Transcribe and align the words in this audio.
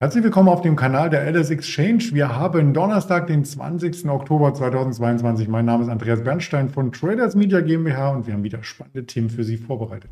Herzlich 0.00 0.22
willkommen 0.22 0.48
auf 0.48 0.60
dem 0.60 0.76
Kanal 0.76 1.10
der 1.10 1.26
LS 1.28 1.50
Exchange. 1.50 2.10
Wir 2.12 2.36
haben 2.36 2.72
Donnerstag, 2.72 3.26
den 3.26 3.44
20. 3.44 4.08
Oktober 4.08 4.54
2022. 4.54 5.48
Mein 5.48 5.64
Name 5.64 5.82
ist 5.82 5.90
Andreas 5.90 6.22
Bernstein 6.22 6.68
von 6.68 6.92
Traders 6.92 7.34
Media 7.34 7.60
GmbH 7.60 8.10
und 8.10 8.24
wir 8.28 8.34
haben 8.34 8.44
wieder 8.44 8.62
spannende 8.62 9.06
Themen 9.06 9.28
für 9.28 9.42
Sie 9.42 9.56
vorbereitet. 9.56 10.08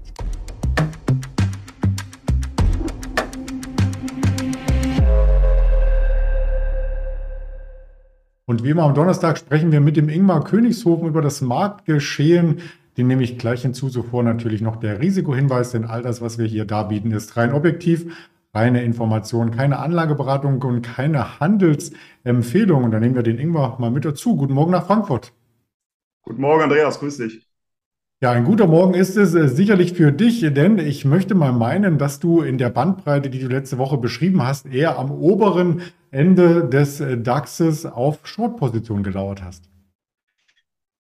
Und 8.47 8.65
wie 8.65 8.71
immer 8.71 8.83
am 8.83 8.95
Donnerstag 8.95 9.39
sprechen 9.39 9.71
wir 9.71 9.81
mit 9.81 9.97
dem 9.97 10.09
Ingmar 10.09 10.43
Königshofen 10.43 11.07
über 11.07 11.23
das 11.23 11.43
Marktgeschehen. 11.43 12.59
Den 12.97 13.07
nehme 13.07 13.23
ich 13.23 13.39
gleich 13.39 13.63
hinzu. 13.63 13.89
Zuvor 13.89 14.25
natürlich 14.25 14.63
noch 14.63 14.81
der 14.81 15.01
Risikohinweis, 15.01 15.71
denn 15.71 15.85
all 15.85 16.03
das, 16.03 16.21
was 16.21 16.39
wir 16.39 16.47
hier 16.47 16.65
darbieten, 16.65 17.13
ist 17.13 17.37
rein 17.37 17.53
objektiv 17.53 18.13
reine 18.57 18.83
Information, 18.83 19.51
keine 19.51 19.79
Anlageberatung 19.79 20.63
und 20.63 20.83
keine 20.83 21.39
Handelsempfehlung. 21.41 22.85
Und 22.85 22.91
dann 22.91 23.03
nehmen 23.03 23.15
wir 23.15 23.23
den 23.23 23.39
Ingwer 23.39 23.77
mal 23.79 23.91
mit 23.91 24.05
dazu. 24.05 24.37
Guten 24.37 24.55
Morgen 24.55 24.73
nach 24.73 24.87
Frankfurt. 24.87 25.33
Guten 26.23 26.41
Morgen, 26.41 26.63
Andreas, 26.63 26.99
grüß 26.99 27.19
dich. 27.19 27.47
Ja, 28.23 28.33
ein 28.33 28.45
guter 28.45 28.67
Morgen 28.67 28.95
ist 28.95 29.19
es 29.19 29.35
äh, 29.35 29.47
sicherlich 29.47 29.93
für 29.93 30.11
dich, 30.11 30.41
denn 30.41 30.79
ich 30.79 31.05
möchte 31.05 31.35
mal 31.35 31.53
meinen, 31.53 31.99
dass 31.99 32.19
du 32.19 32.41
in 32.41 32.57
der 32.57 32.71
Bandbreite, 32.71 33.29
die 33.29 33.41
du 33.41 33.49
letzte 33.49 33.77
Woche 33.77 33.99
beschrieben 33.99 34.43
hast, 34.43 34.65
eher 34.65 34.99
am 34.99 35.11
oberen 35.11 35.83
Ende 36.11 36.67
des 36.67 37.01
äh, 37.01 37.19
DAXes 37.19 37.85
auf 37.85 38.27
Short-Position 38.27 39.03
gedauert 39.03 39.45
hast. 39.45 39.69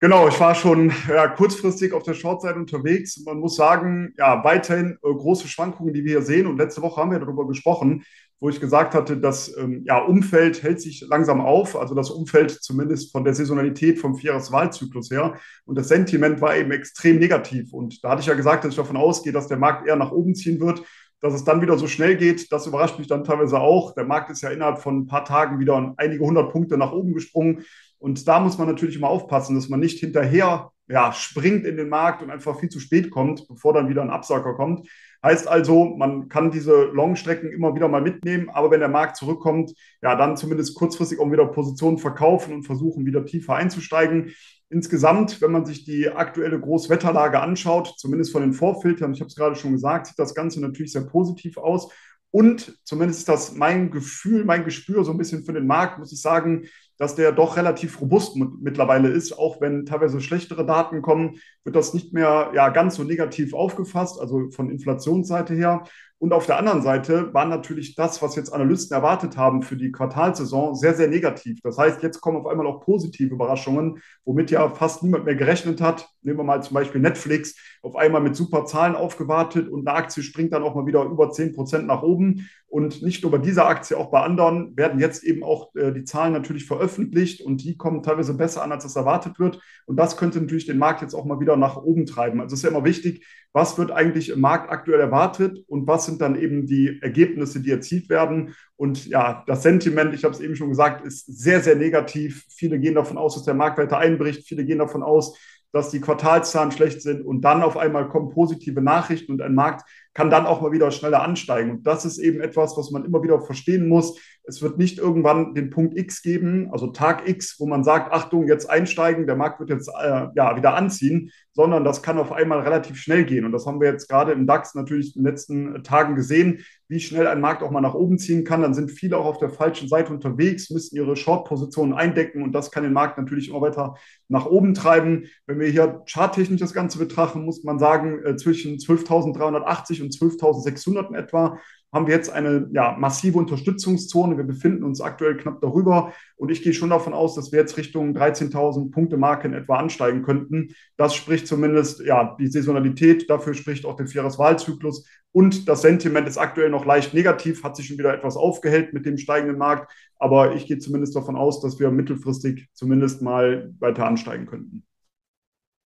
Genau, 0.06 0.28
ich 0.28 0.38
war 0.38 0.54
schon 0.54 0.92
ja, 1.08 1.26
kurzfristig 1.26 1.92
auf 1.92 2.04
der 2.04 2.14
Shortseite 2.14 2.60
unterwegs. 2.60 3.20
Man 3.26 3.40
muss 3.40 3.56
sagen, 3.56 4.14
ja, 4.16 4.44
weiterhin 4.44 4.98
äh, 5.02 5.12
große 5.12 5.48
Schwankungen, 5.48 5.92
die 5.92 6.04
wir 6.04 6.12
hier 6.12 6.22
sehen. 6.22 6.46
Und 6.46 6.58
letzte 6.58 6.80
Woche 6.80 7.00
haben 7.00 7.10
wir 7.10 7.18
darüber 7.18 7.44
gesprochen, 7.44 8.04
wo 8.38 8.48
ich 8.48 8.60
gesagt 8.60 8.94
hatte, 8.94 9.16
das 9.16 9.52
ähm, 9.58 9.82
ja, 9.84 9.98
Umfeld 9.98 10.62
hält 10.62 10.80
sich 10.80 11.04
langsam 11.10 11.40
auf. 11.40 11.74
Also 11.74 11.96
das 11.96 12.10
Umfeld 12.10 12.52
zumindest 12.52 13.10
von 13.10 13.24
der 13.24 13.34
Saisonalität 13.34 13.98
vom 13.98 14.14
Vierjahreswahlzyklus 14.14 15.10
her. 15.10 15.40
Und 15.64 15.76
das 15.76 15.88
Sentiment 15.88 16.40
war 16.40 16.56
eben 16.56 16.70
extrem 16.70 17.18
negativ. 17.18 17.72
Und 17.72 18.04
da 18.04 18.10
hatte 18.10 18.20
ich 18.20 18.28
ja 18.28 18.34
gesagt, 18.34 18.62
dass 18.62 18.70
ich 18.70 18.76
davon 18.76 18.96
ausgehe, 18.96 19.32
dass 19.32 19.48
der 19.48 19.58
Markt 19.58 19.88
eher 19.88 19.96
nach 19.96 20.12
oben 20.12 20.36
ziehen 20.36 20.60
wird. 20.60 20.84
Dass 21.20 21.34
es 21.34 21.42
dann 21.42 21.62
wieder 21.62 21.78
so 21.78 21.88
schnell 21.88 22.16
geht, 22.16 22.52
das 22.52 22.68
überrascht 22.68 22.98
mich 22.98 23.08
dann 23.08 23.24
teilweise 23.24 23.58
auch. 23.58 23.92
Der 23.94 24.04
Markt 24.04 24.30
ist 24.30 24.42
ja 24.42 24.50
innerhalb 24.50 24.78
von 24.78 24.98
ein 24.98 25.06
paar 25.06 25.24
Tagen 25.24 25.58
wieder 25.58 25.94
einige 25.96 26.24
hundert 26.24 26.52
Punkte 26.52 26.76
nach 26.78 26.92
oben 26.92 27.12
gesprungen. 27.12 27.64
Und 28.06 28.28
da 28.28 28.38
muss 28.38 28.56
man 28.56 28.68
natürlich 28.68 28.94
immer 28.94 29.08
aufpassen, 29.08 29.56
dass 29.56 29.68
man 29.68 29.80
nicht 29.80 29.98
hinterher 29.98 30.70
ja, 30.86 31.12
springt 31.12 31.66
in 31.66 31.76
den 31.76 31.88
Markt 31.88 32.22
und 32.22 32.30
einfach 32.30 32.56
viel 32.60 32.68
zu 32.68 32.78
spät 32.78 33.10
kommt, 33.10 33.48
bevor 33.48 33.72
dann 33.72 33.88
wieder 33.88 34.00
ein 34.00 34.10
Absacker 34.10 34.54
kommt. 34.54 34.88
Heißt 35.24 35.48
also, 35.48 35.86
man 35.86 36.28
kann 36.28 36.52
diese 36.52 36.84
Longstrecken 36.84 37.50
immer 37.50 37.74
wieder 37.74 37.88
mal 37.88 38.00
mitnehmen, 38.00 38.48
aber 38.48 38.70
wenn 38.70 38.78
der 38.78 38.88
Markt 38.88 39.16
zurückkommt, 39.16 39.72
ja, 40.02 40.14
dann 40.14 40.36
zumindest 40.36 40.76
kurzfristig 40.76 41.18
auch 41.18 41.32
wieder 41.32 41.46
Positionen 41.46 41.98
verkaufen 41.98 42.54
und 42.54 42.62
versuchen, 42.62 43.06
wieder 43.06 43.26
tiefer 43.26 43.56
einzusteigen. 43.56 44.32
Insgesamt, 44.70 45.42
wenn 45.42 45.50
man 45.50 45.64
sich 45.64 45.84
die 45.84 46.08
aktuelle 46.08 46.60
Großwetterlage 46.60 47.40
anschaut, 47.40 47.92
zumindest 47.98 48.30
von 48.30 48.42
den 48.42 48.52
Vorfiltern, 48.52 49.14
ich 49.14 49.18
habe 49.18 49.30
es 49.30 49.34
gerade 49.34 49.56
schon 49.56 49.72
gesagt, 49.72 50.06
sieht 50.06 50.18
das 50.20 50.36
Ganze 50.36 50.60
natürlich 50.60 50.92
sehr 50.92 51.06
positiv 51.06 51.58
aus. 51.58 51.92
Und 52.30 52.78
zumindest 52.84 53.20
ist 53.20 53.28
das 53.28 53.54
mein 53.54 53.90
Gefühl, 53.90 54.44
mein 54.44 54.64
Gespür 54.64 55.04
so 55.04 55.10
ein 55.10 55.18
bisschen 55.18 55.44
für 55.44 55.54
den 55.54 55.66
Markt, 55.66 55.98
muss 55.98 56.12
ich 56.12 56.20
sagen, 56.20 56.66
dass 56.98 57.14
der 57.14 57.32
doch 57.32 57.56
relativ 57.56 58.00
robust 58.00 58.36
mittlerweile 58.36 59.08
ist. 59.08 59.38
Auch 59.38 59.60
wenn 59.60 59.86
teilweise 59.86 60.20
schlechtere 60.20 60.64
Daten 60.64 61.02
kommen, 61.02 61.38
wird 61.64 61.76
das 61.76 61.94
nicht 61.94 62.12
mehr 62.12 62.50
ja, 62.54 62.68
ganz 62.70 62.96
so 62.96 63.04
negativ 63.04 63.54
aufgefasst, 63.54 64.20
also 64.20 64.50
von 64.50 64.70
Inflationsseite 64.70 65.54
her. 65.54 65.84
Und 66.18 66.32
auf 66.32 66.46
der 66.46 66.56
anderen 66.56 66.80
Seite 66.80 67.34
war 67.34 67.44
natürlich 67.44 67.94
das, 67.94 68.22
was 68.22 68.36
jetzt 68.36 68.50
Analysten 68.50 68.94
erwartet 68.94 69.36
haben 69.36 69.60
für 69.60 69.76
die 69.76 69.92
Quartalsaison, 69.92 70.74
sehr, 70.74 70.94
sehr 70.94 71.08
negativ. 71.08 71.60
Das 71.62 71.76
heißt, 71.76 72.02
jetzt 72.02 72.22
kommen 72.22 72.38
auf 72.38 72.46
einmal 72.46 72.66
auch 72.66 72.80
positive 72.80 73.34
Überraschungen, 73.34 74.00
womit 74.24 74.50
ja 74.50 74.70
fast 74.70 75.02
niemand 75.02 75.26
mehr 75.26 75.34
gerechnet 75.34 75.82
hat. 75.82 76.08
Nehmen 76.22 76.38
wir 76.38 76.44
mal 76.44 76.62
zum 76.62 76.72
Beispiel 76.72 77.02
Netflix, 77.02 77.56
auf 77.82 77.96
einmal 77.96 78.22
mit 78.22 78.34
super 78.34 78.64
Zahlen 78.64 78.94
aufgewartet 78.96 79.68
und 79.68 79.86
eine 79.86 79.96
Aktie 79.96 80.22
springt 80.22 80.54
dann 80.54 80.62
auch 80.62 80.74
mal 80.74 80.86
wieder 80.86 81.04
über 81.04 81.30
10 81.30 81.54
Prozent 81.54 81.86
nach 81.86 82.02
oben. 82.02 82.48
Und 82.68 83.00
nicht 83.00 83.22
nur 83.22 83.30
bei 83.30 83.38
dieser 83.38 83.66
Aktie, 83.66 83.96
auch 83.96 84.10
bei 84.10 84.20
anderen 84.20 84.76
werden 84.76 84.98
jetzt 84.98 85.22
eben 85.22 85.44
auch 85.44 85.74
äh, 85.76 85.92
die 85.92 86.04
Zahlen 86.04 86.32
natürlich 86.32 86.66
veröffentlicht 86.66 87.40
und 87.40 87.62
die 87.62 87.76
kommen 87.76 88.02
teilweise 88.02 88.34
besser 88.34 88.62
an, 88.62 88.72
als 88.72 88.84
es 88.84 88.96
erwartet 88.96 89.38
wird. 89.38 89.60
Und 89.86 89.96
das 89.96 90.16
könnte 90.16 90.40
natürlich 90.40 90.66
den 90.66 90.78
Markt 90.78 91.00
jetzt 91.00 91.14
auch 91.14 91.24
mal 91.24 91.38
wieder 91.38 91.56
nach 91.56 91.76
oben 91.76 92.06
treiben. 92.06 92.40
Also 92.40 92.54
es 92.54 92.60
ist 92.60 92.64
ja 92.64 92.70
immer 92.70 92.84
wichtig, 92.84 93.24
was 93.52 93.78
wird 93.78 93.92
eigentlich 93.92 94.30
im 94.30 94.40
Markt 94.40 94.68
aktuell 94.68 95.00
erwartet 95.00 95.64
und 95.68 95.86
was 95.86 96.06
sind 96.06 96.20
dann 96.20 96.36
eben 96.36 96.66
die 96.66 96.98
Ergebnisse, 97.00 97.60
die 97.60 97.70
erzielt 97.70 98.10
werden. 98.10 98.54
Und 98.74 99.06
ja, 99.06 99.44
das 99.46 99.62
Sentiment, 99.62 100.12
ich 100.12 100.24
habe 100.24 100.34
es 100.34 100.40
eben 100.40 100.56
schon 100.56 100.68
gesagt, 100.68 101.06
ist 101.06 101.24
sehr, 101.26 101.60
sehr 101.60 101.76
negativ. 101.76 102.44
Viele 102.50 102.80
gehen 102.80 102.96
davon 102.96 103.16
aus, 103.16 103.34
dass 103.34 103.44
der 103.44 103.54
Markt 103.54 103.78
weiter 103.78 103.98
einbricht. 103.98 104.46
Viele 104.46 104.64
gehen 104.64 104.80
davon 104.80 105.02
aus, 105.02 105.38
dass 105.72 105.90
die 105.90 106.00
Quartalszahlen 106.00 106.72
schlecht 106.72 107.02
sind 107.02 107.24
und 107.24 107.42
dann 107.42 107.62
auf 107.62 107.76
einmal 107.76 108.08
kommen 108.08 108.30
positive 108.30 108.80
Nachrichten 108.80 109.32
und 109.32 109.42
ein 109.42 109.54
Markt 109.54 109.88
kann 110.16 110.30
dann 110.30 110.46
auch 110.46 110.62
mal 110.62 110.72
wieder 110.72 110.90
schneller 110.92 111.22
ansteigen. 111.22 111.70
Und 111.70 111.86
das 111.86 112.06
ist 112.06 112.16
eben 112.16 112.40
etwas, 112.40 112.74
was 112.78 112.90
man 112.90 113.04
immer 113.04 113.22
wieder 113.22 113.38
verstehen 113.42 113.86
muss. 113.86 114.18
Es 114.44 114.62
wird 114.62 114.78
nicht 114.78 114.98
irgendwann 114.98 115.52
den 115.52 115.68
Punkt 115.68 115.94
X 115.94 116.22
geben, 116.22 116.70
also 116.72 116.86
Tag 116.86 117.28
X, 117.28 117.56
wo 117.58 117.66
man 117.66 117.84
sagt, 117.84 118.12
Achtung, 118.12 118.48
jetzt 118.48 118.70
einsteigen, 118.70 119.26
der 119.26 119.36
Markt 119.36 119.60
wird 119.60 119.68
jetzt 119.68 119.88
äh, 119.88 120.28
ja, 120.34 120.56
wieder 120.56 120.74
anziehen, 120.74 121.32
sondern 121.52 121.84
das 121.84 122.02
kann 122.02 122.18
auf 122.18 122.32
einmal 122.32 122.60
relativ 122.60 122.96
schnell 122.96 123.24
gehen. 123.24 123.44
Und 123.44 123.52
das 123.52 123.66
haben 123.66 123.78
wir 123.78 123.90
jetzt 123.90 124.08
gerade 124.08 124.32
im 124.32 124.46
DAX 124.46 124.74
natürlich 124.74 125.16
in 125.16 125.22
den 125.22 125.30
letzten 125.30 125.82
Tagen 125.82 126.14
gesehen, 126.14 126.64
wie 126.88 127.00
schnell 127.00 127.26
ein 127.26 127.40
Markt 127.40 127.62
auch 127.62 127.70
mal 127.70 127.80
nach 127.80 127.94
oben 127.94 128.18
ziehen 128.18 128.44
kann. 128.44 128.62
Dann 128.62 128.74
sind 128.74 128.90
viele 128.90 129.16
auch 129.16 129.24
auf 129.24 129.38
der 129.38 129.50
falschen 129.50 129.88
Seite 129.88 130.12
unterwegs, 130.12 130.70
müssen 130.70 130.96
ihre 130.96 131.16
Short-Positionen 131.16 131.94
eindecken 131.94 132.42
und 132.42 132.52
das 132.52 132.70
kann 132.70 132.84
den 132.84 132.92
Markt 132.92 133.18
natürlich 133.18 133.48
immer 133.48 133.60
weiter 133.60 133.96
nach 134.28 134.46
oben 134.46 134.74
treiben. 134.74 135.24
Wenn 135.46 135.58
wir 135.58 135.68
hier 135.68 136.02
charttechnisch 136.06 136.60
das 136.60 136.74
Ganze 136.74 136.98
betrachten, 136.98 137.44
muss 137.44 137.64
man 137.64 137.78
sagen, 137.78 138.24
äh, 138.24 138.36
zwischen 138.36 138.76
12.380 138.76 140.02
und 140.02 140.05
12.600 140.10 141.08
in 141.08 141.14
etwa 141.14 141.58
haben 141.92 142.06
wir 142.06 142.14
jetzt 142.14 142.30
eine 142.30 142.68
ja, 142.72 142.94
massive 142.98 143.38
Unterstützungszone. 143.38 144.36
Wir 144.36 144.44
befinden 144.44 144.84
uns 144.84 145.00
aktuell 145.00 145.36
knapp 145.36 145.60
darüber. 145.60 146.12
Und 146.36 146.50
ich 146.50 146.62
gehe 146.62 146.74
schon 146.74 146.90
davon 146.90 147.14
aus, 147.14 147.34
dass 147.34 147.52
wir 147.52 147.60
jetzt 147.60 147.76
Richtung 147.78 148.14
13.000 148.14 148.90
Punkte 148.90 149.16
Marke 149.16 149.48
in 149.48 149.54
etwa 149.54 149.76
ansteigen 149.76 150.22
könnten. 150.22 150.74
Das 150.96 151.14
spricht 151.14 151.46
zumindest 151.46 152.00
ja, 152.00 152.36
die 152.38 152.48
Saisonalität. 152.48 153.30
Dafür 153.30 153.54
spricht 153.54 153.86
auch 153.86 153.96
der 153.96 154.08
Vierjahreswahlzyklus. 154.08 155.06
Und 155.32 155.68
das 155.68 155.82
Sentiment 155.82 156.28
ist 156.28 156.38
aktuell 156.38 156.70
noch 156.70 156.84
leicht 156.84 157.14
negativ, 157.14 157.62
hat 157.62 157.76
sich 157.76 157.86
schon 157.86 157.98
wieder 157.98 158.14
etwas 158.14 158.36
aufgehellt 158.36 158.92
mit 158.92 159.06
dem 159.06 159.16
steigenden 159.16 159.58
Markt. 159.58 159.92
Aber 160.18 160.54
ich 160.54 160.66
gehe 160.66 160.78
zumindest 160.78 161.16
davon 161.16 161.36
aus, 161.36 161.60
dass 161.60 161.78
wir 161.78 161.90
mittelfristig 161.90 162.68
zumindest 162.72 163.22
mal 163.22 163.72
weiter 163.78 164.06
ansteigen 164.06 164.46
könnten. 164.46 164.85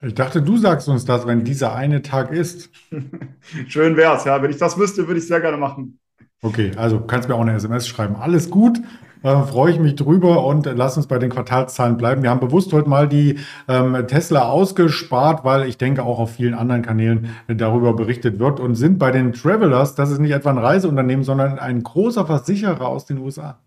Ich 0.02 0.14
dachte, 0.14 0.42
du 0.42 0.58
sagst 0.58 0.88
uns 0.88 1.06
das, 1.06 1.26
wenn 1.26 1.44
dieser 1.44 1.74
eine 1.74 2.02
Tag 2.02 2.32
ist. 2.32 2.70
Schön 3.68 3.96
wär's, 3.96 4.26
ja. 4.26 4.42
Wenn 4.42 4.52
ich 4.52 4.58
das 4.58 4.78
wüsste, 4.78 5.08
würde 5.08 5.20
ich 5.20 5.28
sehr 5.28 5.42
gerne 5.42 5.58
machen. 5.58 6.00
Okay, 6.42 6.72
also 6.76 7.00
kannst 7.00 7.28
mir 7.28 7.36
auch 7.36 7.42
eine 7.42 7.54
SMS 7.54 7.88
schreiben. 7.88 8.16
Alles 8.16 8.50
gut. 8.50 8.80
Äh, 9.24 9.42
freue 9.44 9.72
ich 9.72 9.80
mich 9.80 9.96
drüber 9.96 10.46
und 10.46 10.68
lass 10.68 10.98
uns 10.98 11.08
bei 11.08 11.18
den 11.18 11.32
Quartalszahlen 11.32 11.98
bleiben. 11.98 12.22
Wir 12.22 12.30
haben 12.30 12.40
bewusst 12.40 12.72
heute 12.74 12.88
mal 12.88 13.08
die 13.08 13.40
ähm, 13.68 14.06
Tesla 14.08 14.50
ausgespart, 14.50 15.44
weil 15.44 15.68
ich 15.68 15.80
denke 15.80 16.04
auch 16.04 16.20
auf 16.20 16.34
vielen 16.36 16.54
anderen 16.54 16.84
Kanälen 16.84 17.30
darüber 17.48 17.94
berichtet 17.96 18.38
wird 18.38 18.60
und 18.60 18.76
sind 18.76 19.00
bei 19.00 19.10
den 19.10 19.34
Travelers, 19.34 19.96
das 19.96 20.12
ist 20.12 20.20
nicht 20.20 20.32
etwa 20.32 20.52
ein 20.52 20.60
Reiseunternehmen, 20.60 21.26
sondern 21.26 21.58
ein 21.58 21.82
großer 21.82 22.28
Versicherer 22.28 22.88
aus 22.88 23.08
den 23.08 23.18
USA. 23.18 23.58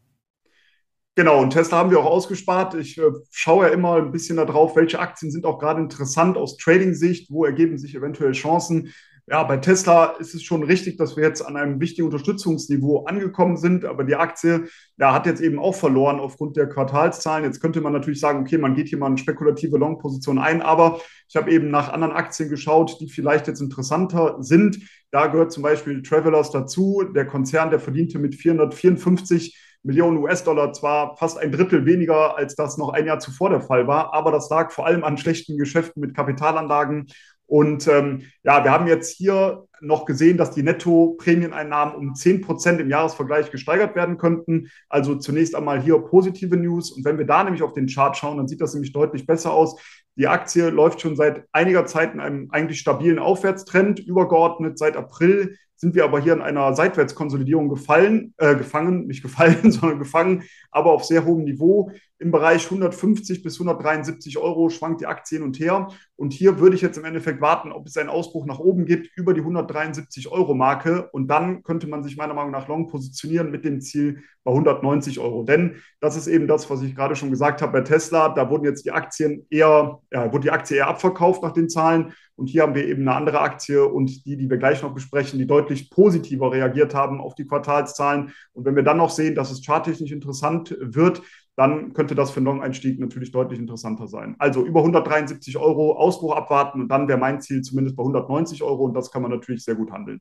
Genau, 1.18 1.42
und 1.42 1.50
Tesla 1.50 1.78
haben 1.78 1.90
wir 1.90 1.98
auch 1.98 2.06
ausgespart. 2.06 2.74
Ich 2.74 2.96
äh, 2.96 3.10
schaue 3.32 3.66
ja 3.66 3.72
immer 3.72 3.96
ein 3.96 4.12
bisschen 4.12 4.36
darauf, 4.36 4.76
welche 4.76 5.00
Aktien 5.00 5.32
sind 5.32 5.46
auch 5.46 5.58
gerade 5.58 5.80
interessant 5.80 6.36
aus 6.36 6.56
Trading-Sicht, 6.58 7.28
wo 7.32 7.44
ergeben 7.44 7.76
sich 7.76 7.96
eventuell 7.96 8.30
Chancen. 8.30 8.94
Ja, 9.26 9.42
bei 9.42 9.56
Tesla 9.56 10.14
ist 10.20 10.36
es 10.36 10.44
schon 10.44 10.62
richtig, 10.62 10.96
dass 10.96 11.16
wir 11.16 11.24
jetzt 11.24 11.44
an 11.44 11.56
einem 11.56 11.80
wichtigen 11.80 12.06
Unterstützungsniveau 12.06 13.04
angekommen 13.06 13.56
sind, 13.56 13.84
aber 13.84 14.04
die 14.04 14.14
Aktie 14.14 14.68
ja, 14.96 15.12
hat 15.12 15.26
jetzt 15.26 15.40
eben 15.40 15.58
auch 15.58 15.74
verloren 15.74 16.20
aufgrund 16.20 16.56
der 16.56 16.68
Quartalszahlen. 16.68 17.44
Jetzt 17.44 17.60
könnte 17.60 17.80
man 17.80 17.92
natürlich 17.92 18.20
sagen, 18.20 18.42
okay, 18.42 18.56
man 18.56 18.76
geht 18.76 18.86
hier 18.86 18.98
mal 18.98 19.06
eine 19.06 19.18
spekulative 19.18 19.76
Long-Position 19.76 20.38
ein, 20.38 20.62
aber 20.62 21.00
ich 21.28 21.34
habe 21.34 21.50
eben 21.50 21.68
nach 21.68 21.92
anderen 21.92 22.12
Aktien 22.12 22.48
geschaut, 22.48 22.96
die 23.00 23.08
vielleicht 23.08 23.48
jetzt 23.48 23.60
interessanter 23.60 24.36
sind. 24.38 24.78
Da 25.10 25.26
gehört 25.26 25.50
zum 25.50 25.64
Beispiel 25.64 26.00
Travelers 26.00 26.52
dazu. 26.52 27.02
Der 27.12 27.26
Konzern, 27.26 27.70
der 27.70 27.80
verdiente 27.80 28.20
mit 28.20 28.36
454 28.36 29.67
Millionen 29.82 30.18
US-Dollar, 30.18 30.72
zwar 30.72 31.16
fast 31.16 31.38
ein 31.38 31.52
Drittel 31.52 31.86
weniger, 31.86 32.36
als 32.36 32.54
das 32.54 32.78
noch 32.78 32.90
ein 32.90 33.06
Jahr 33.06 33.20
zuvor 33.20 33.50
der 33.50 33.60
Fall 33.60 33.86
war, 33.86 34.12
aber 34.12 34.32
das 34.32 34.50
lag 34.50 34.70
vor 34.70 34.86
allem 34.86 35.04
an 35.04 35.18
schlechten 35.18 35.56
Geschäften 35.56 36.00
mit 36.00 36.14
Kapitalanlagen. 36.14 37.06
Und 37.46 37.88
ähm, 37.88 38.24
ja, 38.42 38.62
wir 38.62 38.70
haben 38.70 38.86
jetzt 38.86 39.16
hier 39.16 39.64
noch 39.80 40.04
gesehen, 40.04 40.36
dass 40.36 40.50
die 40.50 40.62
Netto-Prämieneinnahmen 40.62 41.94
um 41.94 42.14
10 42.14 42.42
Prozent 42.42 42.78
im 42.78 42.90
Jahresvergleich 42.90 43.50
gesteigert 43.50 43.96
werden 43.96 44.18
könnten. 44.18 44.68
Also 44.90 45.14
zunächst 45.14 45.54
einmal 45.54 45.80
hier 45.80 45.98
positive 45.98 46.58
News. 46.58 46.90
Und 46.90 47.06
wenn 47.06 47.16
wir 47.16 47.24
da 47.24 47.42
nämlich 47.42 47.62
auf 47.62 47.72
den 47.72 47.86
Chart 47.86 48.14
schauen, 48.14 48.36
dann 48.36 48.48
sieht 48.48 48.60
das 48.60 48.74
nämlich 48.74 48.92
deutlich 48.92 49.26
besser 49.26 49.54
aus. 49.54 49.80
Die 50.16 50.28
Aktie 50.28 50.68
läuft 50.68 51.00
schon 51.00 51.16
seit 51.16 51.46
einiger 51.52 51.86
Zeit 51.86 52.12
in 52.12 52.20
einem 52.20 52.50
eigentlich 52.50 52.80
stabilen 52.80 53.18
Aufwärtstrend, 53.18 53.98
übergeordnet 54.00 54.78
seit 54.78 54.96
April 54.96 55.56
sind 55.78 55.94
wir 55.94 56.04
aber 56.04 56.20
hier 56.20 56.32
in 56.32 56.42
einer 56.42 56.74
Seitwärtskonsolidierung 56.74 57.68
gefallen, 57.68 58.34
äh, 58.36 58.56
gefangen, 58.56 59.06
nicht 59.06 59.22
gefallen, 59.22 59.72
sondern 59.72 59.98
gefangen, 59.98 60.42
aber 60.70 60.92
auf 60.92 61.04
sehr 61.04 61.24
hohem 61.24 61.44
Niveau. 61.44 61.90
Im 62.18 62.32
Bereich 62.32 62.64
150 62.64 63.42
bis 63.42 63.54
173 63.54 64.38
Euro 64.38 64.68
schwankt 64.68 65.00
die 65.00 65.06
Aktie 65.06 65.38
hin 65.38 65.46
und 65.46 65.58
her. 65.60 65.88
Und 66.18 66.32
hier 66.32 66.58
würde 66.58 66.74
ich 66.74 66.82
jetzt 66.82 66.98
im 66.98 67.04
Endeffekt 67.04 67.40
warten, 67.40 67.70
ob 67.70 67.86
es 67.86 67.96
einen 67.96 68.08
Ausbruch 68.08 68.44
nach 68.44 68.58
oben 68.58 68.86
gibt 68.86 69.16
über 69.16 69.34
die 69.34 69.40
173 69.40 70.32
Euro 70.32 70.52
Marke. 70.52 71.08
Und 71.12 71.28
dann 71.28 71.62
könnte 71.62 71.86
man 71.86 72.02
sich 72.02 72.16
meiner 72.16 72.34
Meinung 72.34 72.50
nach 72.50 72.66
long 72.66 72.88
positionieren 72.88 73.52
mit 73.52 73.64
dem 73.64 73.80
Ziel 73.80 74.24
bei 74.42 74.50
190 74.50 75.20
Euro. 75.20 75.44
Denn 75.44 75.76
das 76.00 76.16
ist 76.16 76.26
eben 76.26 76.48
das, 76.48 76.68
was 76.70 76.82
ich 76.82 76.96
gerade 76.96 77.14
schon 77.14 77.30
gesagt 77.30 77.62
habe 77.62 77.70
bei 77.70 77.82
Tesla. 77.82 78.30
Da 78.30 78.50
wurden 78.50 78.64
jetzt 78.64 78.84
die 78.84 78.90
Aktien 78.90 79.46
eher, 79.48 80.00
ja, 80.10 80.32
wurde 80.32 80.40
die 80.40 80.50
Aktie 80.50 80.78
eher 80.78 80.88
abverkauft 80.88 81.44
nach 81.44 81.52
den 81.52 81.68
Zahlen. 81.68 82.12
Und 82.34 82.48
hier 82.48 82.62
haben 82.62 82.74
wir 82.74 82.86
eben 82.86 83.02
eine 83.02 83.14
andere 83.14 83.38
Aktie 83.38 83.84
und 83.84 84.24
die, 84.26 84.36
die 84.36 84.50
wir 84.50 84.58
gleich 84.58 84.82
noch 84.82 84.94
besprechen, 84.94 85.38
die 85.38 85.46
deutlich 85.46 85.88
positiver 85.88 86.50
reagiert 86.50 86.96
haben 86.96 87.20
auf 87.20 87.36
die 87.36 87.46
Quartalszahlen. 87.46 88.32
Und 88.54 88.64
wenn 88.64 88.74
wir 88.74 88.82
dann 88.82 88.96
noch 88.96 89.10
sehen, 89.10 89.36
dass 89.36 89.52
es 89.52 89.64
charttechnisch 89.64 90.10
interessant 90.10 90.76
wird, 90.80 91.22
dann 91.58 91.92
könnte 91.92 92.14
das 92.14 92.30
für 92.30 92.36
einen 92.36 92.46
Long-Einstieg 92.46 93.00
natürlich 93.00 93.32
deutlich 93.32 93.58
interessanter 93.58 94.06
sein. 94.06 94.36
Also 94.38 94.64
über 94.64 94.80
173 94.80 95.58
Euro 95.58 95.96
Ausbruch 95.98 96.36
abwarten 96.36 96.80
und 96.82 96.88
dann 96.88 97.08
wäre 97.08 97.18
mein 97.18 97.40
Ziel 97.40 97.62
zumindest 97.62 97.96
bei 97.96 98.02
190 98.02 98.62
Euro 98.62 98.84
und 98.84 98.94
das 98.94 99.10
kann 99.10 99.22
man 99.22 99.32
natürlich 99.32 99.64
sehr 99.64 99.74
gut 99.74 99.90
handeln. 99.90 100.20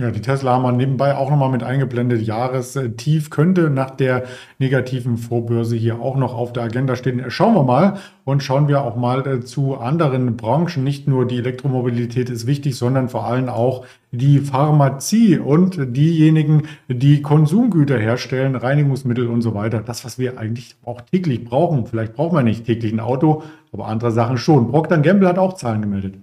Ja, 0.00 0.10
die 0.10 0.22
Tesla 0.22 0.52
haben 0.52 0.62
wir 0.62 0.72
nebenbei 0.72 1.14
auch 1.14 1.28
nochmal 1.28 1.50
mit 1.50 1.62
eingeblendet. 1.62 2.22
Jahrestief 2.22 3.28
könnte 3.28 3.68
nach 3.68 3.90
der 3.90 4.24
negativen 4.58 5.18
Vorbörse 5.18 5.76
hier 5.76 6.00
auch 6.00 6.16
noch 6.16 6.34
auf 6.34 6.54
der 6.54 6.62
Agenda 6.62 6.96
stehen. 6.96 7.22
Schauen 7.28 7.54
wir 7.54 7.64
mal 7.64 7.98
und 8.24 8.42
schauen 8.42 8.66
wir 8.66 8.80
auch 8.80 8.96
mal 8.96 9.26
äh, 9.26 9.40
zu 9.40 9.76
anderen 9.76 10.38
Branchen. 10.38 10.82
Nicht 10.84 11.06
nur 11.06 11.26
die 11.26 11.36
Elektromobilität 11.36 12.30
ist 12.30 12.46
wichtig, 12.46 12.76
sondern 12.76 13.10
vor 13.10 13.26
allem 13.26 13.50
auch 13.50 13.84
die 14.10 14.38
Pharmazie 14.38 15.38
und 15.38 15.94
diejenigen, 15.94 16.62
die 16.88 17.20
Konsumgüter 17.20 17.98
herstellen, 17.98 18.56
Reinigungsmittel 18.56 19.26
und 19.26 19.42
so 19.42 19.52
weiter. 19.52 19.82
Das, 19.82 20.06
was 20.06 20.18
wir 20.18 20.38
eigentlich 20.38 20.76
auch 20.82 21.02
täglich 21.02 21.44
brauchen. 21.44 21.84
Vielleicht 21.84 22.14
braucht 22.14 22.32
man 22.32 22.46
nicht 22.46 22.64
täglich 22.64 22.94
ein 22.94 23.00
Auto, 23.00 23.42
aber 23.70 23.88
andere 23.88 24.12
Sachen 24.12 24.38
schon. 24.38 24.70
Procter 24.70 24.96
Gamble 24.96 25.28
hat 25.28 25.38
auch 25.38 25.52
Zahlen 25.52 25.82
gemeldet. 25.82 26.14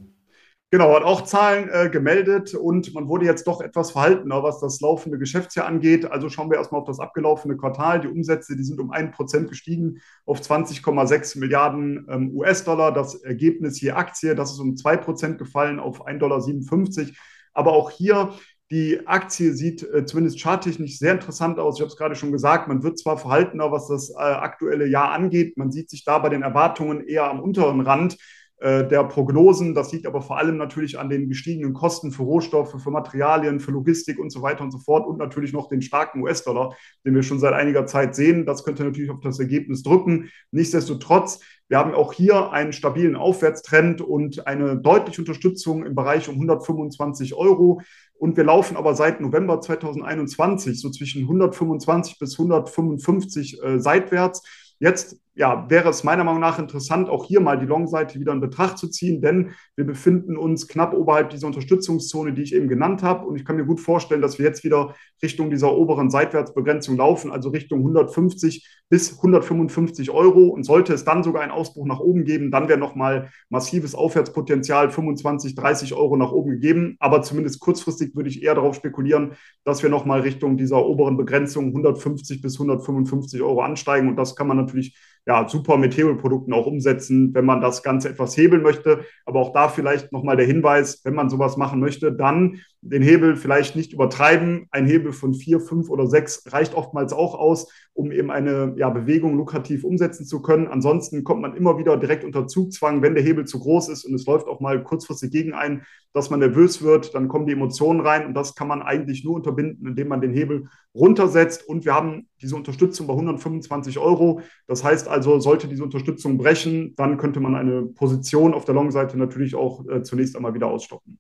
Genau, 0.70 0.94
hat 0.94 1.04
auch 1.04 1.22
Zahlen 1.24 1.70
äh, 1.70 1.90
gemeldet 1.90 2.54
und 2.54 2.94
man 2.94 3.08
wurde 3.08 3.26
jetzt 3.26 3.48
doch 3.48 3.62
etwas 3.62 3.92
verhaltener, 3.92 4.44
was 4.44 4.60
das 4.60 4.82
laufende 4.82 5.18
Geschäftsjahr 5.18 5.66
angeht. 5.66 6.12
Also 6.12 6.28
schauen 6.28 6.50
wir 6.50 6.58
erstmal 6.58 6.82
auf 6.82 6.88
das 6.88 7.00
abgelaufene 7.00 7.56
Quartal. 7.56 8.02
Die 8.02 8.10
Umsätze, 8.10 8.58
die 8.58 8.66
sind 8.66 8.82
um 8.82 8.92
ein 8.92 9.12
Prozent 9.12 9.48
gestiegen 9.48 10.02
auf 10.26 10.42
20,6 10.42 11.40
Milliarden 11.40 12.06
ähm, 12.10 12.36
US-Dollar. 12.36 12.92
Das 12.92 13.16
Ergebnis 13.16 13.80
je 13.80 13.92
Aktie, 13.92 14.36
das 14.36 14.52
ist 14.52 14.60
um 14.60 14.76
zwei 14.76 14.98
Prozent 14.98 15.38
gefallen 15.38 15.80
auf 15.80 16.06
1,57 16.06 16.18
Dollar. 16.18 17.14
Aber 17.54 17.72
auch 17.72 17.90
hier 17.90 18.34
die 18.70 19.08
Aktie 19.08 19.54
sieht 19.54 19.84
äh, 19.84 20.06
zumindest 20.06 20.42
charttechnisch 20.42 21.00
sehr 21.00 21.14
interessant 21.14 21.60
aus. 21.60 21.78
Ich 21.78 21.82
habe 21.82 21.92
es 21.92 21.96
gerade 21.96 22.16
schon 22.16 22.34
gesagt, 22.34 22.68
man 22.68 22.84
wird 22.84 23.00
zwar 23.00 23.18
verhaltener, 23.18 23.72
was 23.72 23.88
das 23.88 24.10
äh, 24.10 24.16
aktuelle 24.18 24.86
Jahr 24.86 25.12
angeht. 25.12 25.58
Man 25.58 25.72
sieht 25.72 25.90
sich 25.90 26.04
da 26.04 26.20
bei 26.20 26.28
den 26.28 26.42
Erwartungen 26.42 27.08
eher 27.08 27.30
am 27.30 27.40
unteren 27.40 27.80
Rand. 27.80 28.18
Äh, 28.60 28.88
der 28.88 29.04
Prognosen. 29.04 29.76
Das 29.76 29.92
liegt 29.92 30.08
aber 30.08 30.20
vor 30.20 30.40
allem 30.40 30.58
natürlich 30.58 30.98
an 30.98 31.10
den 31.10 31.30
gestiegenen 31.30 31.74
Kosten 31.74 32.12
für 32.12 32.24
Rohstoffe, 32.24 32.82
für 32.82 32.90
Materialien, 32.90 33.60
für 33.60 33.70
Logistik 33.70 34.18
und 34.18 34.32
so 34.32 34.42
weiter 34.42 34.64
und 34.64 34.72
so 34.72 34.80
fort 34.80 35.06
und 35.06 35.20
natürlich 35.20 35.54
noch 35.54 35.70
den 35.70 35.84
starken 35.84 36.24
US-Dollar, 36.24 36.76
den 37.06 37.14
wir 37.14 37.22
schon 37.22 37.38
seit 37.38 37.54
einiger 37.54 37.86
Zeit 37.86 38.16
sehen. 38.16 38.48
Das 38.48 38.64
könnte 38.64 38.84
natürlich 38.84 39.12
auf 39.12 39.20
das 39.20 39.40
Ergebnis 39.40 39.84
drücken. 39.84 40.32
Nichtsdestotrotz, 40.50 41.40
wir 41.68 41.78
haben 41.78 41.94
auch 41.94 42.14
hier 42.14 42.52
einen 42.52 42.74
stabilen 42.74 43.16
Aufwärtstrend 43.16 44.02
und 44.02 44.48
eine 44.48 44.76
deutliche 44.76 45.22
Unterstützung 45.22 45.86
im 45.86 45.94
Bereich 45.94 46.28
um 46.28 46.34
125 46.34 47.36
Euro. 47.36 47.82
Und 48.18 48.38
wir 48.38 48.44
laufen 48.44 48.76
aber 48.76 48.96
seit 48.96 49.22
November 49.22 49.62
2021 49.62 50.82
so 50.82 50.90
zwischen 50.90 51.22
125 51.22 52.18
bis 52.18 52.40
155 52.40 53.62
äh, 53.62 53.80
seitwärts. 53.80 54.42
Jetzt 54.80 55.22
ja, 55.38 55.70
wäre 55.70 55.90
es 55.90 56.04
meiner 56.04 56.24
Meinung 56.24 56.42
nach 56.42 56.58
interessant, 56.58 57.10
auch 57.10 57.26
hier 57.26 57.42
mal 57.42 57.60
die 57.60 57.68
Long-Seite 57.68 58.20
wieder 58.20 58.34
in 58.34 58.42
Betracht 58.42 58.80
zu 58.80 58.90
ziehen, 58.90 59.22
denn 59.22 59.52
wir 59.76 59.86
befinden 59.86 60.36
uns 60.36 60.68
knapp 60.68 60.96
oberhalb 60.96 61.30
dieser 61.30 61.46
Unterstützungszone, 61.46 62.34
die 62.34 62.42
ich 62.42 62.56
eben 62.56 62.68
genannt 62.68 63.04
habe. 63.04 63.28
Und 63.28 63.36
ich 63.36 63.46
kann 63.46 63.56
mir 63.56 63.66
gut 63.66 63.80
vorstellen, 63.80 64.24
dass 64.24 64.40
wir 64.40 64.46
jetzt 64.46 64.64
wieder 64.64 64.96
Richtung 65.22 65.52
dieser 65.52 65.78
oberen 65.78 66.10
Seitwärtsbegrenzung 66.10 66.98
laufen, 66.98 67.32
also 67.32 67.50
Richtung 67.50 67.80
150 67.80 68.68
bis 68.90 69.18
155 69.18 70.10
Euro. 70.10 70.48
Und 70.48 70.64
sollte 70.64 70.94
es 70.94 71.06
dann 71.06 71.24
sogar 71.24 71.44
einen 71.44 71.52
Ausbruch 71.52 71.86
nach 71.86 72.00
oben 72.00 72.24
geben, 72.24 72.50
dann 72.50 72.68
wäre 72.68 72.80
nochmal 72.80 73.30
massives 73.50 73.94
Aufwärtspotenzial 73.94 74.90
25, 74.90 75.54
30 75.54 75.94
Euro 75.94 76.18
nach 76.18 76.32
oben 76.32 76.50
gegeben. 76.50 76.96
Aber 77.00 77.22
zumindest 77.22 77.60
kurzfristig 77.60 78.16
würde 78.16 78.30
ich 78.30 78.42
eher 78.42 78.56
darauf 78.56 78.76
spekulieren, 78.76 79.34
dass 79.64 79.84
wir 79.84 79.92
nochmal 79.92 80.22
Richtung 80.22 80.58
dieser 80.58 80.84
oberen 80.84 81.16
Begrenzung 81.16 81.68
150 81.68 82.42
bis 82.42 82.56
155 82.56 83.44
Euro 83.44 83.62
ansteigen. 83.62 84.10
Und 84.10 84.16
das 84.16 84.36
kann 84.36 84.48
man 84.48 84.58
natürlich 84.58 84.98
ja, 85.28 85.48
super 85.50 85.78
mit 85.78 85.96
Hebelprodukten 85.98 86.54
auch 86.54 86.66
umsetzen, 86.66 87.34
wenn 87.34 87.44
man 87.44 87.60
das 87.60 87.84
Ganze 87.84 88.08
etwas 88.10 88.38
hebeln 88.38 88.64
möchte. 88.64 89.02
Aber 89.26 89.42
auch 89.42 89.52
da 89.52 89.68
vielleicht 89.68 90.14
nochmal 90.14 90.38
der 90.38 90.46
Hinweis, 90.46 91.02
wenn 91.04 91.14
man 91.16 91.30
sowas 91.30 91.58
machen 91.58 91.82
möchte, 91.82 92.14
dann 92.14 92.62
den 92.90 93.02
Hebel 93.02 93.36
vielleicht 93.36 93.76
nicht 93.76 93.94
übertreiben. 93.94 94.68
Ein 94.72 94.86
Hebel 94.86 95.12
von 95.12 95.34
vier, 95.34 95.60
fünf 95.60 95.90
oder 95.90 96.08
sechs 96.08 96.44
reicht 96.52 96.74
oftmals 96.74 97.14
auch 97.14 97.36
aus, 97.36 97.72
um 97.94 98.12
eben 98.12 98.32
eine 98.32 98.74
ja, 98.78 98.90
Bewegung 98.90 99.36
lukrativ 99.38 99.84
umsetzen 99.84 100.26
zu 100.26 100.42
können. 100.42 100.68
Ansonsten 100.68 101.24
kommt 101.24 101.42
man 101.42 101.56
immer 101.56 101.78
wieder 101.78 101.98
direkt 101.98 102.24
unter 102.24 102.48
Zugzwang, 102.48 103.02
wenn 103.02 103.16
der 103.16 103.24
Hebel 103.24 103.46
zu 103.46 103.60
groß 103.60 103.90
ist 103.90 104.06
und 104.06 104.14
es 104.14 104.26
läuft 104.26 104.48
auch 104.48 104.60
mal 104.60 104.84
kurzfristig 104.84 105.32
gegen 105.32 105.54
ein, 105.54 105.84
dass 106.14 106.30
man 106.30 106.40
nervös 106.40 106.82
wird, 106.82 107.14
dann 107.14 107.28
kommen 107.28 107.46
die 107.46 107.54
Emotionen 107.54 108.00
rein 108.00 108.26
und 108.26 108.34
das 108.34 108.56
kann 108.56 108.68
man 108.68 108.82
eigentlich 108.82 109.24
nur 109.24 109.36
unterbinden, 109.36 109.88
indem 109.88 110.08
man 110.08 110.22
den 110.22 110.34
Hebel 110.34 110.68
runtersetzt 110.96 111.68
und 111.68 111.86
wir 111.86 111.94
haben 111.94 112.28
diese 112.42 112.56
Unterstützung 112.56 113.08
bei 113.08 113.14
125 113.14 114.00
Euro. 114.00 114.42
Das 114.68 114.84
heißt 114.84 115.08
also, 115.08 115.40
sollte 115.40 115.68
diese 115.68 115.84
Unterstützung 115.84 116.38
brechen, 116.38 116.96
dann 116.96 117.18
könnte 117.18 117.40
man 117.40 117.56
eine 117.56 117.84
Position 117.84 118.54
auf 118.54 118.66
der 118.66 118.76
Long-Seite 118.76 119.18
natürlich 119.18 119.56
auch 119.56 119.88
äh, 119.88 120.02
zunächst 120.02 120.36
einmal 120.36 120.54
wieder 120.54 120.68
ausstoppen. 120.68 121.20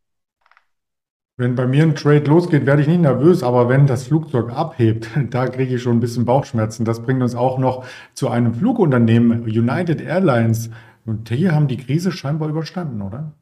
Wenn 1.40 1.54
bei 1.54 1.68
mir 1.68 1.84
ein 1.84 1.94
Trade 1.94 2.26
losgeht, 2.26 2.66
werde 2.66 2.82
ich 2.82 2.88
nicht 2.88 3.02
nervös, 3.02 3.44
aber 3.44 3.70
wenn 3.70 3.86
das 3.86 4.08
Flugzeug 4.08 4.50
abhebt, 4.52 5.08
da 5.30 5.46
kriege 5.48 5.76
ich 5.76 5.84
schon 5.84 5.98
ein 5.98 6.00
bisschen 6.00 6.26
Bauchschmerzen. 6.26 6.84
Das 6.84 7.04
bringt 7.04 7.22
uns 7.22 7.36
auch 7.36 7.60
noch 7.60 7.86
zu 8.16 8.30
einem 8.30 8.56
Flugunternehmen, 8.56 9.44
United 9.44 10.02
Airlines. 10.02 10.72
Und 11.06 11.30
hier 11.30 11.54
haben 11.54 11.68
die 11.68 11.78
Krise 11.78 12.12
scheinbar 12.12 12.50
überstanden, 12.50 13.04
oder? 13.04 13.34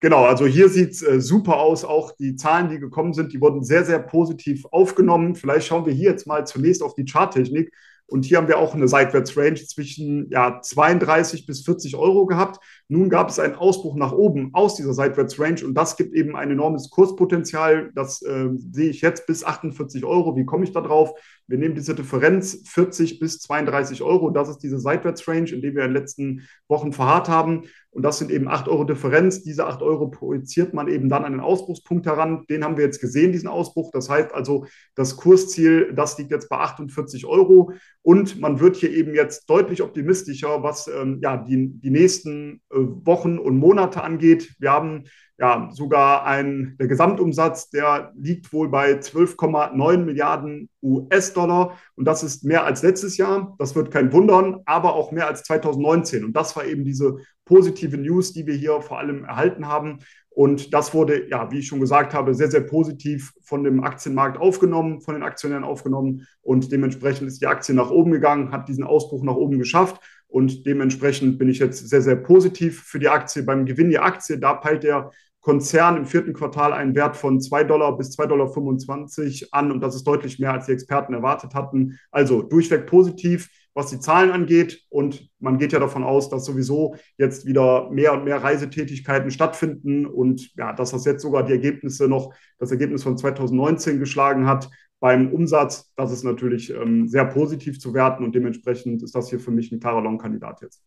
Genau, 0.00 0.26
also 0.26 0.44
hier 0.44 0.68
sieht 0.68 0.90
es 0.90 1.02
äh, 1.02 1.22
super 1.22 1.56
aus. 1.56 1.86
Auch 1.86 2.12
die 2.16 2.36
Zahlen, 2.36 2.68
die 2.68 2.78
gekommen 2.78 3.14
sind, 3.14 3.32
die 3.32 3.40
wurden 3.40 3.64
sehr, 3.64 3.86
sehr 3.86 4.00
positiv 4.00 4.66
aufgenommen. 4.70 5.34
Vielleicht 5.34 5.66
schauen 5.66 5.86
wir 5.86 5.94
hier 5.94 6.10
jetzt 6.10 6.26
mal 6.26 6.46
zunächst 6.46 6.82
auf 6.82 6.94
die 6.94 7.06
Charttechnik. 7.06 7.72
Und 8.12 8.26
hier 8.26 8.36
haben 8.36 8.48
wir 8.48 8.58
auch 8.58 8.74
eine 8.74 8.88
Seitwärtsrange 8.88 9.54
zwischen 9.66 10.28
ja, 10.30 10.60
32 10.60 11.46
bis 11.46 11.64
40 11.64 11.96
Euro 11.96 12.26
gehabt. 12.26 12.60
Nun 12.88 13.08
gab 13.08 13.30
es 13.30 13.38
einen 13.38 13.54
Ausbruch 13.54 13.96
nach 13.96 14.12
oben 14.12 14.50
aus 14.52 14.76
dieser 14.76 14.92
Seitwärtsrange 14.92 15.64
und 15.64 15.72
das 15.72 15.96
gibt 15.96 16.14
eben 16.14 16.36
ein 16.36 16.50
enormes 16.50 16.90
Kurspotenzial. 16.90 17.90
Das 17.94 18.20
äh, 18.20 18.50
sehe 18.70 18.90
ich 18.90 19.00
jetzt 19.00 19.26
bis 19.26 19.44
48 19.44 20.04
Euro. 20.04 20.36
Wie 20.36 20.44
komme 20.44 20.64
ich 20.64 20.72
da 20.72 20.82
drauf? 20.82 21.14
Wir 21.52 21.58
nehmen 21.58 21.74
diese 21.74 21.94
Differenz 21.94 22.62
40 22.64 23.18
bis 23.18 23.38
32 23.40 24.00
Euro. 24.00 24.30
Das 24.30 24.48
ist 24.48 24.60
diese 24.60 24.78
Seitwärtsrange, 24.78 25.52
in 25.52 25.60
der 25.60 25.74
wir 25.74 25.84
in 25.84 25.90
den 25.90 26.00
letzten 26.00 26.48
Wochen 26.66 26.94
verharrt 26.94 27.28
haben. 27.28 27.64
Und 27.90 28.02
das 28.04 28.18
sind 28.18 28.30
eben 28.30 28.48
8 28.48 28.68
Euro 28.68 28.84
Differenz. 28.84 29.42
Diese 29.42 29.66
8 29.66 29.82
Euro 29.82 30.08
projiziert 30.08 30.72
man 30.72 30.88
eben 30.88 31.10
dann 31.10 31.26
an 31.26 31.32
den 31.32 31.42
Ausbruchspunkt 31.42 32.06
heran. 32.06 32.46
Den 32.48 32.64
haben 32.64 32.78
wir 32.78 32.86
jetzt 32.86 33.02
gesehen, 33.02 33.32
diesen 33.32 33.50
Ausbruch. 33.50 33.90
Das 33.92 34.08
heißt 34.08 34.32
also, 34.32 34.64
das 34.94 35.18
Kursziel, 35.18 35.92
das 35.94 36.16
liegt 36.16 36.30
jetzt 36.30 36.48
bei 36.48 36.56
48 36.56 37.26
Euro. 37.26 37.72
Und 38.00 38.40
man 38.40 38.58
wird 38.58 38.76
hier 38.76 38.90
eben 38.90 39.14
jetzt 39.14 39.50
deutlich 39.50 39.82
optimistischer, 39.82 40.62
was 40.62 40.88
ähm, 40.88 41.18
ja, 41.22 41.36
die, 41.36 41.68
die 41.68 41.90
nächsten 41.90 42.62
äh, 42.70 42.76
Wochen 42.78 43.36
und 43.36 43.58
Monate 43.58 44.02
angeht. 44.02 44.54
Wir 44.58 44.72
haben 44.72 45.04
ja 45.42 45.68
sogar 45.72 46.24
ein, 46.24 46.76
der 46.78 46.86
Gesamtumsatz, 46.86 47.68
der 47.68 48.12
liegt 48.16 48.52
wohl 48.52 48.68
bei 48.68 48.92
12,9 48.92 49.98
Milliarden 49.98 50.70
US-Dollar. 50.80 51.76
Und 51.96 52.04
das 52.04 52.22
ist 52.22 52.44
mehr 52.44 52.64
als 52.64 52.82
letztes 52.82 53.16
Jahr. 53.16 53.56
Das 53.58 53.74
wird 53.74 53.90
kein 53.90 54.12
Wundern, 54.12 54.60
aber 54.66 54.94
auch 54.94 55.10
mehr 55.10 55.26
als 55.26 55.42
2019. 55.42 56.24
Und 56.24 56.34
das 56.34 56.54
war 56.54 56.64
eben 56.64 56.84
diese 56.84 57.16
positive 57.44 57.98
News, 57.98 58.32
die 58.32 58.46
wir 58.46 58.54
hier 58.54 58.80
vor 58.82 59.00
allem 59.00 59.24
erhalten 59.24 59.66
haben. 59.66 59.98
Und 60.30 60.72
das 60.72 60.94
wurde, 60.94 61.28
ja, 61.28 61.50
wie 61.50 61.58
ich 61.58 61.66
schon 61.66 61.80
gesagt 61.80 62.14
habe, 62.14 62.34
sehr, 62.34 62.50
sehr 62.50 62.62
positiv 62.62 63.32
von 63.42 63.64
dem 63.64 63.82
Aktienmarkt 63.82 64.38
aufgenommen, 64.38 65.00
von 65.00 65.14
den 65.14 65.24
Aktionären 65.24 65.64
aufgenommen. 65.64 66.26
Und 66.40 66.70
dementsprechend 66.70 67.26
ist 67.26 67.42
die 67.42 67.48
Aktie 67.48 67.74
nach 67.74 67.90
oben 67.90 68.12
gegangen, 68.12 68.52
hat 68.52 68.68
diesen 68.68 68.84
Ausbruch 68.84 69.24
nach 69.24 69.34
oben 69.34 69.58
geschafft. 69.58 70.00
Und 70.28 70.64
dementsprechend 70.64 71.38
bin 71.38 71.50
ich 71.50 71.58
jetzt 71.58 71.86
sehr, 71.88 72.00
sehr 72.00 72.16
positiv 72.16 72.84
für 72.84 73.00
die 73.00 73.08
Aktie. 73.08 73.42
Beim 73.42 73.66
Gewinn 73.66 73.90
der 73.90 74.04
Aktie, 74.04 74.38
da 74.38 74.54
peilt 74.54 74.84
der 74.84 75.10
Konzern 75.42 75.98
im 75.98 76.06
vierten 76.06 76.32
Quartal 76.32 76.72
einen 76.72 76.94
Wert 76.94 77.16
von 77.16 77.40
2 77.40 77.64
Dollar 77.64 77.98
bis 77.98 78.16
2,25 78.18 79.40
Dollar 79.40 79.48
an. 79.52 79.72
Und 79.72 79.80
das 79.80 79.94
ist 79.94 80.04
deutlich 80.04 80.38
mehr, 80.38 80.52
als 80.52 80.66
die 80.66 80.72
Experten 80.72 81.12
erwartet 81.12 81.54
hatten. 81.54 81.98
Also 82.10 82.42
durchweg 82.42 82.86
positiv. 82.86 83.50
was 83.74 83.90
die 83.90 84.00
Zahlen 84.00 84.30
angeht. 84.30 84.84
Und 84.90 85.28
man 85.38 85.58
geht 85.58 85.72
ja 85.72 85.78
davon 85.78 86.04
aus, 86.04 86.28
dass 86.28 86.44
sowieso 86.44 86.94
jetzt 87.16 87.46
wieder 87.46 87.90
mehr 87.90 88.12
und 88.12 88.24
mehr 88.24 88.42
Reisetätigkeiten 88.42 89.30
stattfinden 89.30 90.06
und 90.06 90.54
ja, 90.56 90.72
dass 90.72 90.90
das 90.90 91.04
jetzt 91.04 91.22
sogar 91.22 91.42
die 91.44 91.52
Ergebnisse 91.52 92.08
noch, 92.08 92.34
das 92.58 92.70
Ergebnis 92.70 93.02
von 93.02 93.16
2019 93.16 93.98
geschlagen 93.98 94.46
hat 94.46 94.70
beim 95.00 95.32
Umsatz. 95.32 95.90
Das 95.96 96.12
ist 96.12 96.22
natürlich 96.22 96.70
ähm, 96.70 97.08
sehr 97.08 97.24
positiv 97.24 97.80
zu 97.80 97.94
werten 97.94 98.24
und 98.24 98.34
dementsprechend 98.34 99.02
ist 99.02 99.14
das 99.14 99.30
hier 99.30 99.40
für 99.40 99.50
mich 99.50 99.72
ein 99.72 99.80
klarer 99.80 100.02
Long-Kandidat 100.02 100.60
jetzt. 100.60 100.82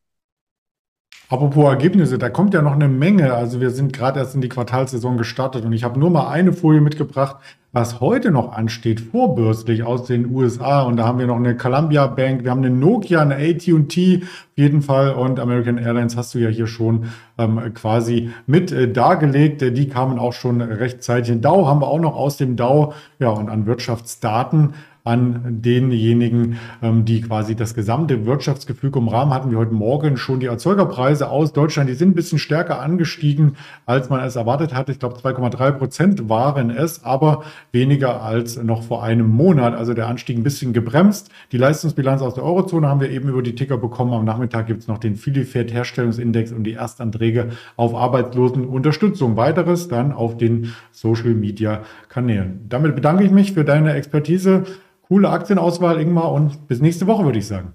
Apropos 1.28 1.68
Ergebnisse, 1.68 2.20
da 2.20 2.30
kommt 2.30 2.54
ja 2.54 2.62
noch 2.62 2.74
eine 2.74 2.88
Menge. 2.88 3.34
Also 3.34 3.60
wir 3.60 3.72
sind 3.72 3.94
gerade 3.94 4.20
erst 4.20 4.36
in 4.36 4.42
die 4.42 4.50
Quartalssaison 4.50 5.18
gestartet 5.18 5.66
und 5.66 5.74
ich 5.74 5.84
habe 5.84 6.00
nur 6.00 6.12
mal 6.12 6.30
eine 6.30 6.54
Folie 6.54 6.82
mitgebracht, 6.82 7.38
was 7.72 8.00
heute 8.00 8.30
noch 8.30 8.54
ansteht, 8.54 9.00
vorbürstlich 9.00 9.82
aus 9.82 10.06
den 10.06 10.30
USA. 10.30 10.84
Und 10.84 10.98
da 10.98 11.06
haben 11.06 11.18
wir 11.18 11.26
noch 11.26 11.38
eine 11.38 11.58
Columbia 11.58 12.06
Bank, 12.06 12.44
wir 12.44 12.52
haben 12.52 12.64
eine 12.64 12.70
Nokia, 12.70 13.22
eine 13.22 13.38
AT&T 13.38 14.22
auf 14.22 14.30
jeden 14.56 14.84
Fall 14.84 15.14
und 15.14 15.40
American 15.40 15.80
Airlines 15.80 16.16
hast 16.16 16.36
du 16.36 16.38
ja 16.38 16.50
hier 16.50 16.68
schon 16.68 17.08
ähm, 17.40 17.74
quasi 17.74 18.30
mit 18.46 18.72
äh, 18.72 18.92
dargelegt. 18.92 19.62
Die 19.62 19.90
kamen 19.90 20.20
auch 20.20 20.34
schon 20.34 20.62
rechtzeitig. 20.62 21.32
In 21.32 21.42
Dow 21.42 21.66
haben 21.66 21.82
wir 21.82 21.88
auch 21.88 22.00
noch 22.00 22.16
aus 22.16 22.38
dem 22.38 22.56
Dow, 22.56 22.94
ja, 23.18 23.30
und 23.30 23.50
an 23.50 23.66
Wirtschaftsdaten 23.66 24.76
an 25.06 25.62
denjenigen, 25.62 26.58
ähm, 26.82 27.06
die 27.06 27.22
quasi 27.22 27.56
das 27.56 27.76
gesamte 27.76 28.26
Wirtschaftsgefüge 28.26 28.98
umrahmen. 28.98 29.34
Hatten 29.34 29.52
wir 29.52 29.60
heute 29.60 29.74
Morgen 29.74 30.18
schon 30.18 30.40
die 30.40 30.48
Erzeugerpreise 30.48 31.30
aus 31.30 31.54
Deutschland. 31.54 31.90
Die 31.90 31.94
sind 31.94 32.10
ein 32.10 32.16
bisschen 32.16 32.40
stärker 32.40 32.82
angestiegen, 32.82 33.56
als 33.86 34.10
man 34.10 34.22
es 34.22 34.36
erwartet 34.36 34.74
hatte. 34.74 34.92
Ich 34.92 35.00
glaube, 35.00 35.16
2,3 35.16 35.72
Prozent 35.74 36.28
waren 36.28 36.72
es, 36.72 37.04
aber 37.04 37.44
weniger 37.72 38.24
als 38.24 38.62
noch 38.62 38.82
vor 38.82 39.04
einem 39.04 39.28
Monat. 39.30 39.76
Also 39.76 39.94
der 39.94 40.08
Anstieg 40.08 40.38
ein 40.38 40.44
bisschen 40.44 40.74
gebremst. 40.74 41.30
Die 41.52 41.58
Leistungsbilanz 41.58 42.24
aus 42.24 42.34
der 42.34 42.44
Eurozone 42.44 42.88
haben 42.88 43.00
wir 43.00 43.12
eben 43.12 43.30
über 43.30 43.44
die 43.44 43.54
Ticker 43.54 43.78
bekommen. 43.78 44.12
Am 44.12 44.26
Nachmittag 44.26 44.66
gibt 44.66 44.82
es 44.82 44.88
noch 44.88 44.98
den 44.98 45.18
Filifert-Herstellungsindex 45.18 46.52
und 46.52 46.64
die 46.64 46.74
Erstanträge 46.74 47.50
auf 47.76 47.94
Arbeitslosenunterstützung. 47.94 49.38
Weiteres 49.38 49.88
dann 49.88 50.12
auf 50.12 50.36
den 50.36 50.74
Social-Media-Kanälen. 50.92 52.62
Damit 52.70 52.96
bedanke 52.96 53.24
ich 53.24 53.30
mich 53.30 53.54
für 53.54 53.64
deine 53.64 53.94
Expertise. 53.94 54.64
Coole 55.08 55.30
Aktienauswahl, 55.30 56.00
Ingmar, 56.02 56.32
und 56.32 56.68
bis 56.68 56.82
nächste 56.82 57.08
Woche, 57.08 57.26
würde 57.26 57.40
ich 57.40 57.48
sagen. 57.48 57.74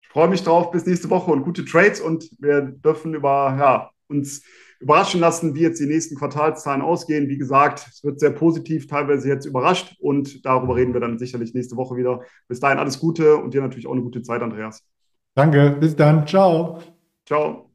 Ich 0.00 0.08
freue 0.08 0.28
mich 0.28 0.42
drauf, 0.42 0.70
bis 0.70 0.86
nächste 0.86 1.10
Woche 1.10 1.30
und 1.30 1.42
gute 1.42 1.64
Trades 1.64 2.00
und 2.00 2.30
wir 2.38 2.62
dürfen 2.62 3.14
über, 3.14 3.56
ja, 3.58 3.90
uns 4.08 4.42
überraschen 4.80 5.20
lassen, 5.20 5.54
wie 5.54 5.60
jetzt 5.60 5.80
die 5.80 5.86
nächsten 5.86 6.16
Quartalszahlen 6.16 6.82
ausgehen. 6.82 7.28
Wie 7.28 7.36
gesagt, 7.36 7.86
es 7.92 8.04
wird 8.04 8.20
sehr 8.20 8.30
positiv, 8.30 8.86
teilweise 8.86 9.28
jetzt 9.28 9.44
überrascht 9.44 9.96
und 10.00 10.44
darüber 10.46 10.76
reden 10.76 10.94
wir 10.94 11.00
dann 11.00 11.18
sicherlich 11.18 11.52
nächste 11.52 11.76
Woche 11.76 11.96
wieder. 11.96 12.20
Bis 12.46 12.60
dahin 12.60 12.78
alles 12.78 13.00
Gute 13.00 13.36
und 13.36 13.54
dir 13.54 13.60
natürlich 13.60 13.86
auch 13.86 13.92
eine 13.92 14.02
gute 14.02 14.22
Zeit, 14.22 14.40
Andreas. 14.40 14.84
Danke, 15.34 15.76
bis 15.78 15.96
dann. 15.96 16.26
Ciao. 16.26 16.78
Ciao. 17.26 17.67